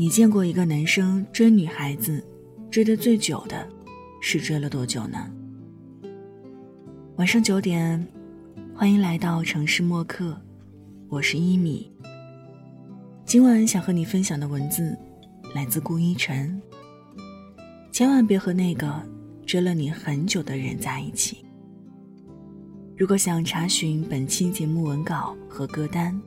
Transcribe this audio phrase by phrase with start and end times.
[0.00, 2.24] 你见过一个男生追女孩子，
[2.70, 3.68] 追的最久的，
[4.22, 5.30] 是追了多久呢？
[7.16, 8.02] 晚上九点，
[8.74, 10.34] 欢迎来到城市默客，
[11.10, 11.92] 我是一米。
[13.26, 14.96] 今晚想和你分享的文字，
[15.54, 16.58] 来自顾一晨。
[17.92, 19.06] 千万别和那个
[19.44, 21.44] 追了你很久的人在一起。
[22.96, 26.18] 如果想查询本期节目文稿和歌单，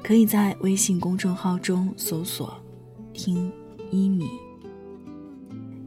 [0.00, 2.56] 可以在微信公众号中搜索。
[3.14, 3.50] 听
[3.92, 4.28] 一米，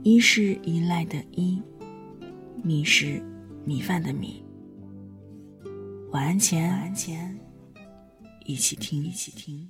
[0.02, 1.62] 一是依赖的依，
[2.64, 3.22] 米是
[3.66, 4.42] 米饭的米。
[6.12, 7.38] 晚安前，晚安前，
[8.46, 9.70] 一起听，一起听。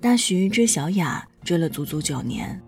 [0.00, 2.62] 大徐追小雅追了足足九年。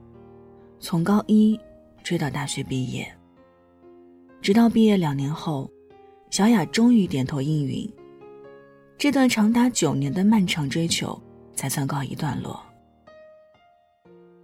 [0.89, 1.59] 从高一
[2.05, 3.13] 追到大学毕业，
[4.41, 5.69] 直到毕业两年后，
[6.31, 7.93] 小雅终于点头应允。
[8.97, 11.21] 这段长达九年的漫长追求
[11.55, 12.65] 才算告一段落。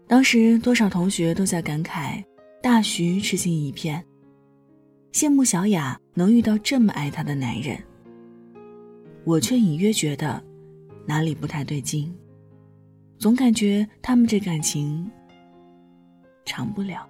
[0.08, 2.20] 当时多少同学都在感慨
[2.60, 4.04] 大徐痴心一片，
[5.12, 7.78] 羡慕小雅能遇到这么爱她的男人。
[9.22, 10.42] 我却隐约觉得
[11.06, 12.12] 哪里不太对劲，
[13.16, 15.08] 总感觉他们这感情。
[16.44, 17.08] 长不了。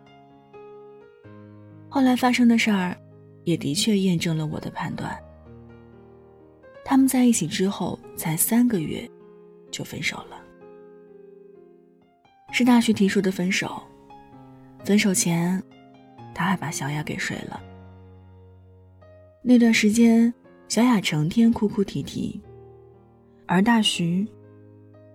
[1.88, 2.96] 后来发生的事儿，
[3.44, 5.16] 也的确验证了我的判断。
[6.84, 9.08] 他们在一起之后才三个月，
[9.70, 10.42] 就分手了。
[12.50, 13.82] 是大徐提出的分手。
[14.84, 15.62] 分手前，
[16.34, 17.62] 他还把小雅给睡了。
[19.42, 20.32] 那段时间，
[20.68, 22.40] 小雅成天哭哭啼啼，
[23.46, 24.26] 而大徐，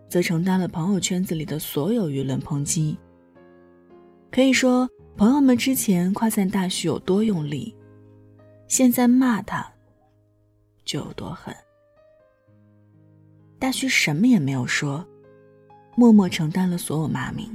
[0.07, 2.97] 则承担了朋友圈子里的所有舆论抨击。
[4.29, 7.75] 可以说，朋友们之前夸赞大徐有多用力，
[8.67, 9.65] 现在骂他
[10.85, 11.55] 就有多狠。
[13.57, 15.03] 大徐什么也没有说，
[15.95, 17.49] 默默承担了所有骂名。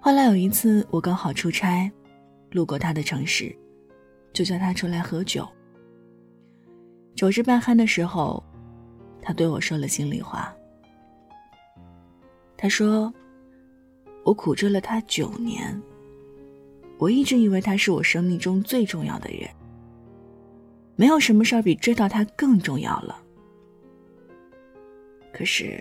[0.00, 1.90] 后来有一次，我刚好出差，
[2.50, 3.56] 路过他的城市，
[4.34, 5.48] 就叫他出来喝酒。
[7.14, 8.42] 酒至半酣的时候，
[9.22, 10.54] 他对我说了心里话。
[12.56, 13.10] 他说。
[14.26, 15.80] 我苦追了他九年，
[16.98, 19.48] 我一直以为他是我生命中最重要的人。
[20.96, 23.22] 没有什么事儿比追到他更重要了。
[25.32, 25.80] 可是，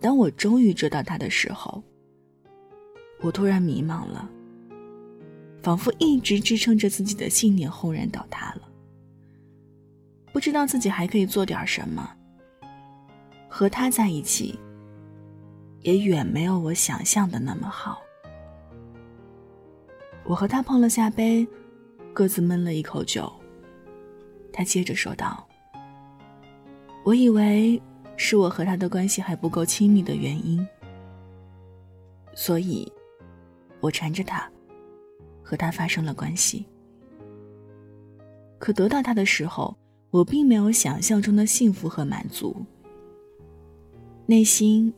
[0.00, 1.82] 当我终于追到他的时候，
[3.20, 4.26] 我突然迷茫了，
[5.62, 8.62] 仿佛一直支撑着自己的信念轰然倒塌了。
[10.32, 12.10] 不知道自己还可以做点什么。
[13.50, 14.58] 和他在一起。
[15.82, 18.00] 也远没有我想象的那么好。
[20.24, 21.46] 我和他碰了下杯，
[22.14, 23.30] 各自闷了一口酒。
[24.52, 25.46] 他接着说道
[27.04, 27.80] ：“我以为
[28.16, 30.64] 是我和他的关系还不够亲密的原因，
[32.34, 32.90] 所以，
[33.80, 34.48] 我缠着他，
[35.42, 36.64] 和他发生了关系。
[38.58, 39.76] 可得到他的时候，
[40.10, 42.64] 我并没有想象中的幸福和满足，
[44.26, 44.94] 内心……”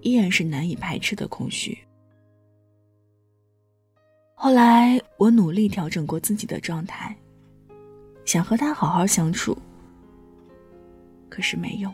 [0.00, 1.76] 依然是难以排斥的空虚。
[4.34, 7.16] 后来我努力调整过自己的状态，
[8.24, 9.56] 想和他好好相处，
[11.28, 11.92] 可是没用。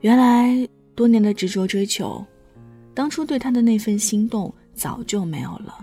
[0.00, 2.22] 原来多年的执着追求，
[2.92, 5.78] 当初对他的那份心动早就没有了。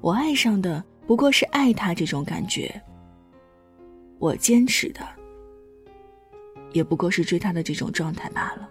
[0.00, 2.80] 我爱上的不过是爱他这种感觉，
[4.18, 5.06] 我坚持的
[6.72, 8.66] 也不过是追他的这种状态罢了。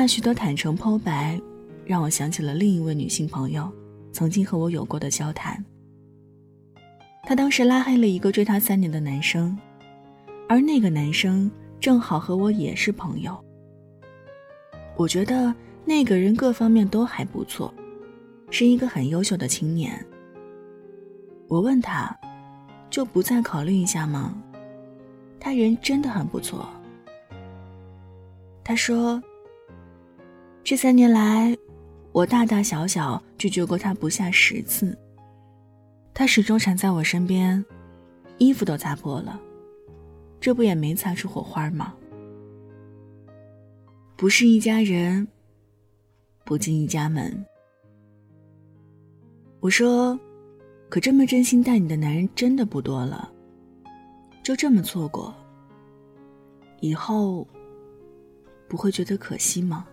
[0.00, 1.38] 那许多坦诚剖白，
[1.84, 3.70] 让我想起了另一位女性朋友
[4.12, 5.62] 曾经和我有过的交谈。
[7.24, 9.54] 她当时拉黑了一个追她三年的男生，
[10.48, 13.38] 而那个男生正好和我也是朋友。
[14.96, 15.54] 我觉得
[15.84, 17.70] 那个人各方面都还不错，
[18.50, 20.02] 是一个很优秀的青年。
[21.46, 22.18] 我问他，
[22.88, 24.34] 就不再考虑一下吗？
[25.38, 26.66] 他人真的很不错。
[28.64, 29.22] 他说。
[30.62, 31.56] 这三年来，
[32.12, 34.96] 我大大小小拒绝过他不下十次。
[36.14, 37.64] 他始终缠在我身边，
[38.38, 39.40] 衣服都擦破了，
[40.40, 41.94] 这不也没擦出火花吗？
[44.16, 45.26] 不是一家人，
[46.44, 47.44] 不进一家门，
[49.60, 50.18] 我说
[50.90, 53.32] ：“可这么真心待你的男人真的不多了，
[54.42, 55.34] 就这么错过，
[56.80, 57.46] 以后
[58.68, 59.86] 不会觉得可惜吗？”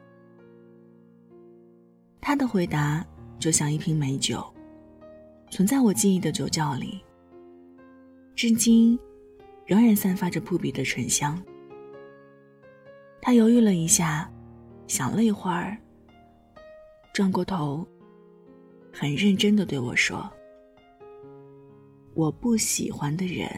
[2.28, 3.08] 他的回答
[3.40, 4.46] 就像一瓶美酒，
[5.50, 7.02] 存在我记忆的酒窖里，
[8.36, 9.00] 至今
[9.66, 11.42] 仍然散发着扑鼻的醇香。
[13.22, 14.30] 他犹豫了一下，
[14.88, 15.78] 想了一会儿，
[17.14, 17.88] 转过头。
[18.92, 20.30] 很认真的对我说
[22.14, 23.50] ：“我不喜欢的人，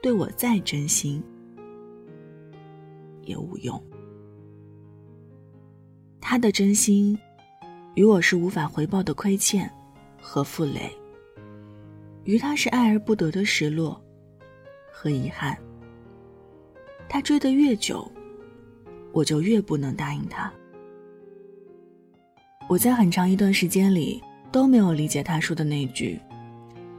[0.00, 1.22] 对我再真心
[3.20, 3.78] 也无用。
[6.18, 7.16] 他的真心，
[7.96, 9.70] 与我是无法回报的亏欠
[10.20, 10.94] 和负累，
[12.24, 13.98] 于他是爱而不得的失落
[14.92, 15.56] 和遗憾。
[17.08, 18.06] 他追得越久，
[19.12, 20.52] 我就越不能答应他。”
[22.68, 24.22] 我在很长一段时间里
[24.52, 26.20] 都没有理解他说的那句：“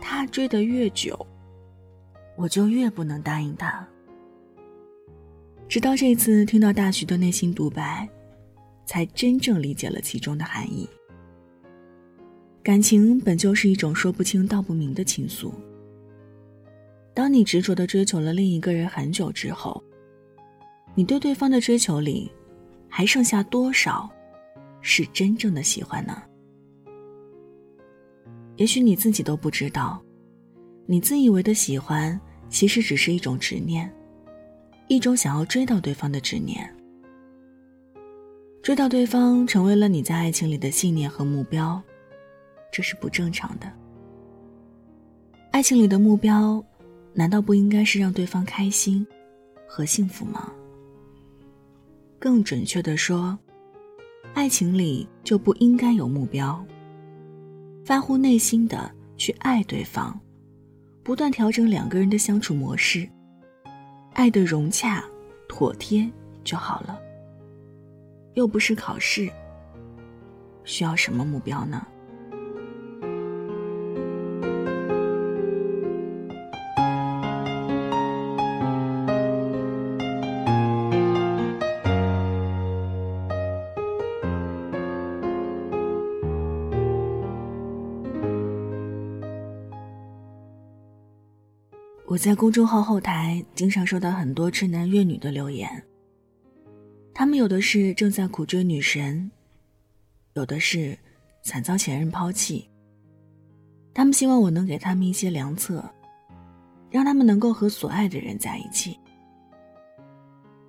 [0.02, 1.16] 他追得越久，
[2.36, 3.88] 我就越不能答应他。”
[5.70, 8.10] 直到这次听到大徐的内心独白，
[8.88, 10.90] 才真正理解了其中的含义。
[12.64, 15.52] 感情本就是一种说不清道不明的情愫。
[17.14, 19.84] 当你执着的追求了另一个人很久之后，
[20.96, 22.32] 你对对方的追求里，
[22.88, 24.10] 还剩下多少？
[24.82, 26.22] 是真正的喜欢呢？
[28.56, 30.02] 也许你自己都不知道，
[30.86, 33.92] 你自以为的喜欢，其实只是一种执念，
[34.88, 36.74] 一种想要追到对方的执念。
[38.68, 41.82] 追到对方成为了你在爱情里的信念和目标，
[42.70, 43.72] 这是不正常的。
[45.52, 46.62] 爱情里的目标，
[47.14, 49.08] 难道不应该是让对方开心
[49.66, 50.52] 和幸福吗？
[52.20, 53.40] 更准确的说。
[54.34, 56.62] 爱情里就不应该有目标。
[57.86, 60.20] 发乎内心的去爱对方，
[61.04, 63.08] 不断调整两个人的相处模式，
[64.12, 65.02] 爱的融洽、
[65.48, 66.06] 妥帖
[66.44, 67.00] 就好了。
[68.38, 69.28] 又不是考试，
[70.64, 71.84] 需要什么目标呢？
[92.06, 95.84] 我在公众号后台经常收到很多痴男怨女的留言，
[97.38, 99.30] 有的是正在苦追女神，
[100.34, 100.98] 有的是
[101.44, 102.68] 惨遭前任抛弃。
[103.94, 105.84] 他们希望我能给他们一些良策，
[106.90, 109.00] 让他们能够和所爱的人在一起。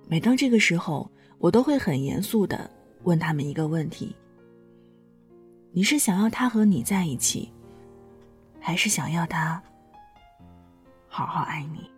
[0.07, 2.69] 每当这个时候，我都会很严肃的
[3.03, 4.15] 问他们一个问题：
[5.71, 7.51] 你是想要他和你在一起，
[8.59, 9.61] 还是想要他？
[11.07, 11.89] 好好爱你。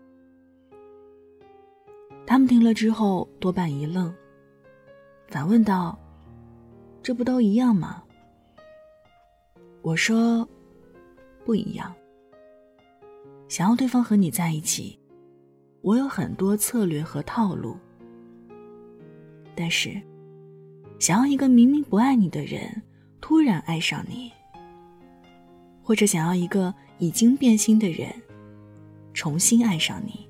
[2.26, 4.14] 他们听了之后多半一愣，
[5.32, 5.98] 反问道
[7.02, 8.04] ：“这不都一样吗？”
[9.82, 10.46] 我说
[11.46, 11.92] ：“不一样。
[13.48, 15.00] 想要对方和你在一起，
[15.82, 17.78] 我有很多策略和套路。
[19.56, 20.02] 但是，
[21.00, 22.84] 想要一个明明不爱你的人
[23.22, 24.30] 突然爱上你，
[25.82, 28.14] 或者想要一个已经变心的人。”
[29.14, 30.28] 重新爱上你，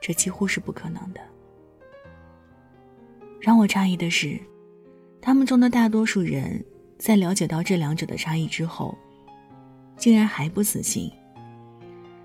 [0.00, 1.20] 这几乎是不可能的。
[3.44, 4.40] 让我诧异的是，
[5.20, 6.64] 他们中的大多数人
[6.96, 8.96] 在了解到这两者的差异之后，
[9.98, 11.12] 竟然还不死心，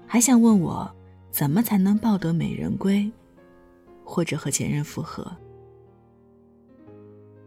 [0.07, 0.89] 还想问我
[1.29, 3.11] 怎么才能抱得美人归，
[4.05, 5.29] 或者和前任复合。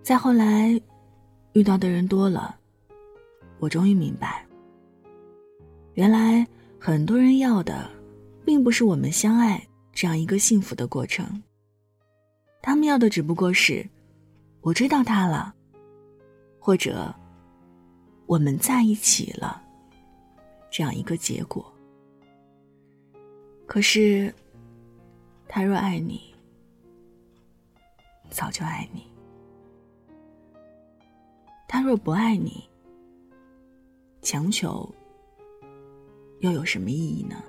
[0.03, 0.79] 再后来，
[1.55, 2.55] 遇到的人多了，
[3.59, 4.47] 我终于明白，
[5.95, 6.47] 原来。
[6.85, 7.89] 很多人要的，
[8.45, 11.41] 并不是我们相爱这样一个幸福的过程。
[12.63, 13.85] 他们要的只不过是，
[14.61, 15.53] 我追到他了，
[16.61, 17.13] 或者
[18.27, 19.61] 我们在一起了，
[20.71, 21.71] 这样一个结果。
[23.67, 24.33] 可是，
[25.49, 26.33] 他若爱你，
[28.31, 29.01] 早就爱你；
[31.67, 32.63] 他若不爱你，
[34.23, 34.89] 强求。
[36.41, 37.43] 又有什么意义呢？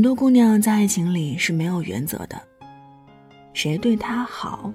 [0.00, 2.40] 很多姑娘在爱情里是没有原则的，
[3.52, 4.72] 谁对她好，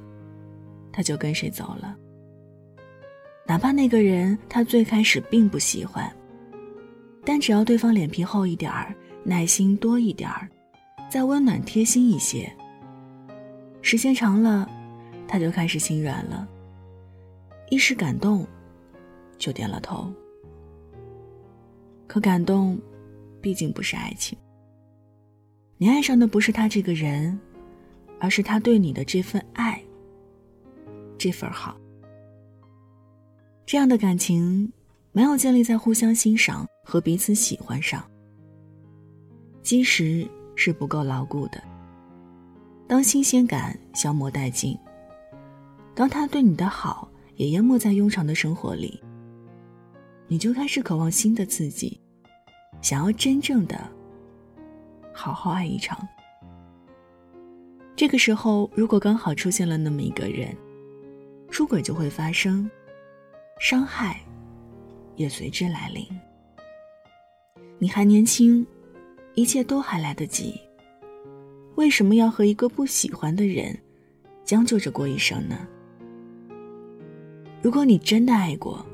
[0.93, 1.97] 她就跟谁走了。
[3.47, 6.15] 哪怕那个人他最开始并不喜欢，
[7.25, 10.47] 但只要对方脸皮厚一点儿，耐心多一点儿，
[11.09, 12.47] 再温暖贴心一些，
[13.81, 14.69] 时间长了，
[15.27, 16.47] 他就开始心软了，
[17.71, 18.45] 一时感动，
[19.39, 20.07] 就点了头。
[22.05, 22.79] 可感动，
[23.41, 24.37] 毕竟不是爱情。
[25.77, 27.37] 你爱上的不是他这个人，
[28.19, 29.83] 而是他对你的这份爱，
[31.17, 31.77] 这份好。
[33.65, 34.71] 这样的感情
[35.11, 38.01] 没有建立在互相欣赏和彼此喜欢上，
[39.61, 41.61] 基石是不够牢固的。
[42.87, 44.77] 当新鲜感消磨殆尽，
[45.93, 49.01] 当他对你的好也淹没在庸常的生活里，
[50.27, 51.99] 你就开始渴望新的刺激，
[52.81, 53.91] 想要真正的
[55.15, 56.05] 好好爱一场。
[57.95, 60.53] 这个时候，如果刚好出现了那么一个人，
[61.49, 62.69] 出轨就会发生。
[63.57, 64.19] 伤害
[65.15, 66.05] 也随之来临。
[67.79, 68.67] 你还年轻，
[69.33, 70.59] 一切都还来得及。
[71.75, 73.77] 为什么要和一个不喜欢的人
[74.43, 75.65] 将就着过一生呢？
[77.61, 78.85] 如果你真的爱过，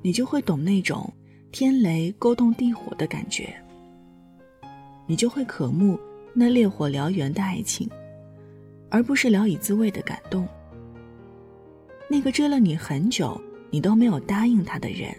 [0.00, 1.12] 你就会懂那种
[1.52, 3.54] 天雷勾动地火的感觉。
[5.06, 5.98] 你就会渴慕
[6.34, 7.88] 那烈火燎原的爱情，
[8.90, 10.46] 而不是聊以自慰的感动。
[12.08, 13.40] 那个追了你很久。
[13.68, 15.14] 你都没有答应他的人，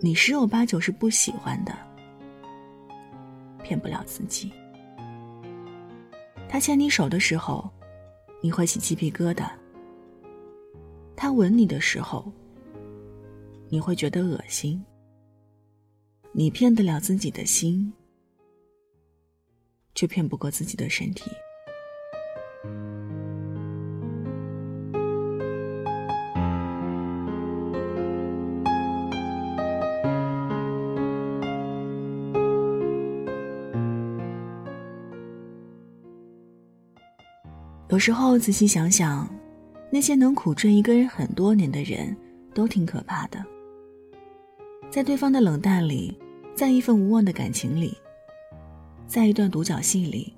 [0.00, 1.78] 你十有八九是不喜欢的，
[3.62, 4.50] 骗不了自己。
[6.48, 7.70] 他牵你手的时候，
[8.40, 9.50] 你会起鸡皮疙瘩；
[11.14, 12.32] 他吻你的时候，
[13.68, 14.82] 你会觉得恶心。
[16.32, 17.92] 你骗得了自己的心，
[20.00, 21.30] 却骗不过自己的身体。
[37.90, 39.28] 有时候仔细想想，
[39.90, 42.16] 那些能苦追一个人很多年的人，
[42.54, 43.44] 都挺可怕的。
[44.88, 46.16] 在对方的冷淡里，
[46.54, 47.94] 在一份无望的感情里，
[49.10, 50.32] 在一段独角戏里，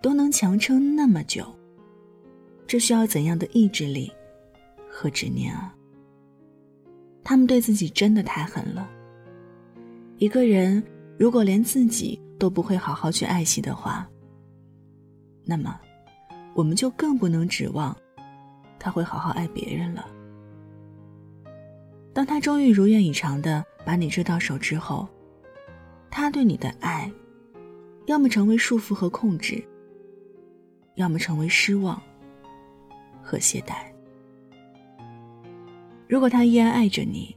[0.00, 1.44] 都能强撑那么久，
[2.64, 4.08] 这需要怎样的意志力
[4.88, 5.74] 和执念啊！
[7.24, 8.88] 他们对自己真的太狠了。
[10.18, 10.80] 一个人
[11.18, 14.08] 如果连自己都不会好好去爱惜的话，
[15.44, 15.76] 那么。
[16.54, 17.96] 我们就更不能指望
[18.78, 20.08] 他会好好爱别人了。
[22.12, 25.08] 当他终于如愿以偿的把你追到手之后，
[26.12, 27.10] 他对你的爱，
[28.06, 29.62] 要么成为束缚和控制，
[30.96, 32.00] 要么成为失望
[33.22, 33.86] 和懈怠。
[36.06, 37.34] 如果他依然爱着你，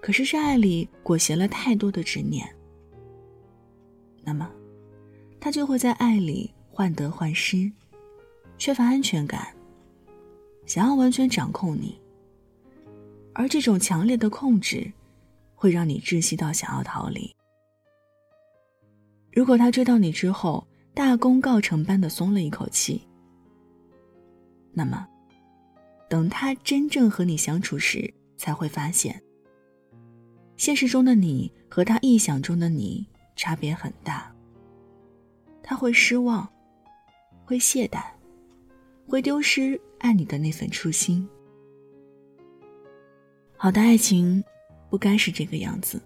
[0.00, 2.46] 可是这爱里裹挟了太多的执念，
[4.22, 4.50] 那么
[5.40, 7.70] 他就会在爱里患得患失。
[8.58, 9.48] 缺乏安全感，
[10.66, 11.98] 想要完全掌控你，
[13.32, 14.92] 而这种强烈的控制，
[15.56, 17.34] 会让你窒息到想要逃离。
[19.32, 23.00] 如果他追到你之后，大功告成般的松了一口气，
[24.72, 25.06] 那么，
[26.08, 29.20] 等他真正和你相处时，才会发现，
[30.56, 34.30] 现实中的你和他臆想中的你差别很大。
[35.62, 36.46] 他会失望，
[37.44, 38.02] 会懈怠。
[39.08, 41.28] 会丢失爱你的那份初心。
[43.56, 44.42] 好的爱情，
[44.88, 46.00] 不该是这个样子。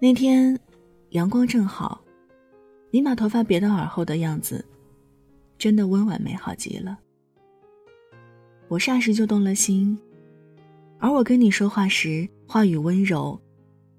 [0.00, 0.56] 那天，
[1.14, 2.02] 阳光正好，
[2.90, 4.64] 你把头发别到耳后的样子，
[5.56, 6.98] 真的温婉美好极了。
[8.66, 9.96] 我霎时就动了心，
[10.98, 13.40] 而我跟你说话时，话语温柔，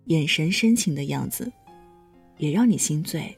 [0.08, 1.50] 眼神深情的样子，
[2.38, 3.34] 也让你心醉。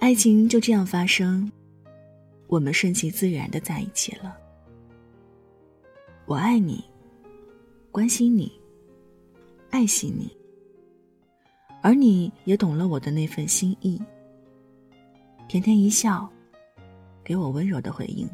[0.00, 1.48] 爱情就这样发生。
[2.48, 4.36] 我们顺其自然的在一起了。
[6.26, 6.82] 我爱你，
[7.92, 8.50] 关心你，
[9.70, 10.36] 爱惜你，
[11.80, 14.00] 而你也懂了我的那份心意。
[15.46, 16.28] 甜甜一笑，
[17.24, 18.28] 给我温柔的回应。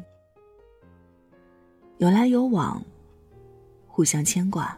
[1.97, 2.83] 有来有往，
[3.87, 4.77] 互相牵挂，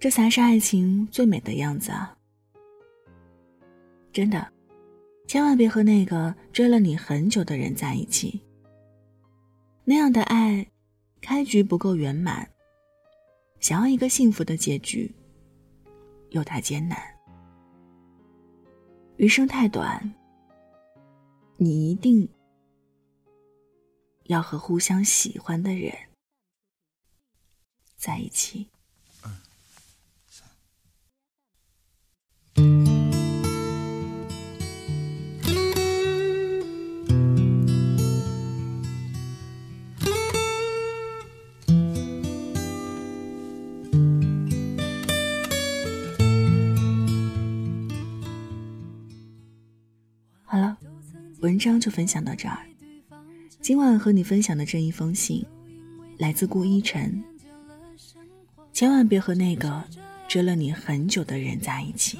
[0.00, 2.16] 这才是爱情最美的样子啊！
[4.12, 4.52] 真的。
[5.28, 8.40] 千万别和那个追了你很久的人在一起。
[9.84, 10.66] 那样的爱，
[11.20, 12.48] 开局不够圆满，
[13.60, 15.14] 想要一个幸福的结局，
[16.30, 16.98] 又太艰难。
[19.18, 20.14] 余生太短，
[21.56, 22.28] 你一定
[24.26, 25.92] 要和互相喜欢的人
[27.96, 28.68] 在一起。
[51.58, 52.58] 章就分享到这儿。
[53.60, 55.44] 今晚和你分享的这一封信，
[56.16, 57.22] 来自顾一晨。
[58.72, 59.82] 千万别和那个
[60.28, 62.18] 追了你很久的人在一起。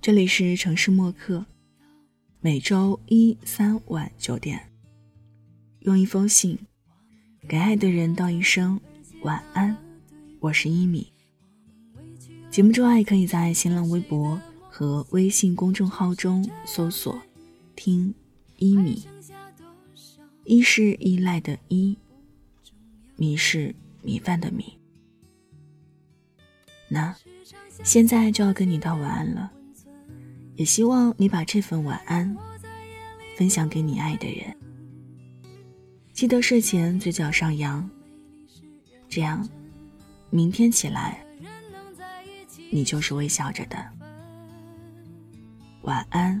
[0.00, 1.44] 这里是城市默客，
[2.40, 4.70] 每周一、三晚九点，
[5.80, 6.58] 用一封信
[7.46, 8.80] 给爱的人道一声
[9.22, 9.76] 晚安。
[10.40, 11.12] 我是一米。
[12.50, 17.20] 节目之外，可以在新浪微博和微信公众号中搜索
[17.74, 18.14] “听
[18.56, 19.06] 一米”。
[20.44, 21.96] 一是依赖的依，
[23.16, 24.78] 米是米饭的米。
[26.86, 27.16] 那，
[27.82, 29.50] 现在就要跟你道晚安了，
[30.56, 32.36] 也希望你把这份晚安
[33.38, 34.54] 分享给你爱的人。
[36.12, 37.88] 记得睡前嘴角上扬，
[39.08, 39.48] 这样，
[40.28, 41.26] 明天起来，
[42.70, 43.78] 你就是微笑着的。
[45.82, 46.40] 晚安，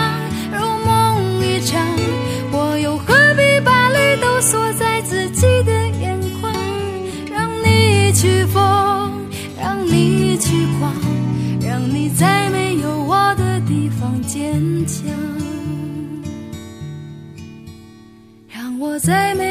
[9.91, 10.93] 让你去狂
[11.59, 14.53] 让你在没有我的地方坚
[14.87, 15.05] 强。
[18.47, 19.50] 让我在没